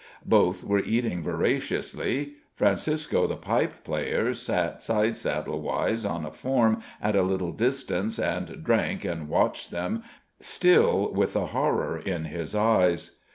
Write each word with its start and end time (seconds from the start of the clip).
Both 0.25 0.63
were 0.63 0.79
eating 0.79 1.21
voraciously. 1.21 2.33
Francisco, 2.55 3.27
the 3.27 3.35
pipe 3.35 3.83
player, 3.83 4.33
sat 4.33 4.79
sidesaddle 4.79 5.61
wise 5.61 6.05
on 6.05 6.25
a 6.25 6.31
form 6.31 6.81
at 6.99 7.15
a 7.15 7.21
little 7.21 7.51
distance 7.51 8.17
and 8.17 8.63
drank 8.63 9.05
and 9.05 9.29
watched 9.29 9.69
them, 9.69 10.01
still 10.39 11.13
with 11.13 11.33
the 11.33 11.45
horror 11.53 11.99
in 11.99 12.25
his 12.25 12.55
eyes. 12.55 13.17